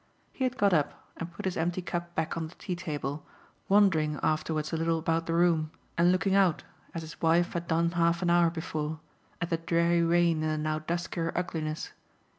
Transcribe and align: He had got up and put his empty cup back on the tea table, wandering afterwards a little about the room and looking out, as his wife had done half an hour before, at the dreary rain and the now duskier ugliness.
He 0.33 0.45
had 0.45 0.57
got 0.57 0.73
up 0.73 1.11
and 1.17 1.31
put 1.31 1.45
his 1.45 1.55
empty 1.55 1.83
cup 1.83 2.15
back 2.15 2.35
on 2.35 2.47
the 2.47 2.55
tea 2.55 2.75
table, 2.75 3.23
wandering 3.69 4.19
afterwards 4.23 4.73
a 4.73 4.77
little 4.77 4.97
about 4.97 5.27
the 5.27 5.35
room 5.35 5.69
and 5.95 6.11
looking 6.11 6.33
out, 6.33 6.63
as 6.95 7.03
his 7.03 7.21
wife 7.21 7.53
had 7.53 7.67
done 7.67 7.91
half 7.91 8.23
an 8.23 8.31
hour 8.31 8.49
before, 8.49 8.99
at 9.39 9.51
the 9.51 9.57
dreary 9.57 10.01
rain 10.01 10.41
and 10.41 10.51
the 10.53 10.57
now 10.57 10.79
duskier 10.79 11.31
ugliness. 11.35 11.91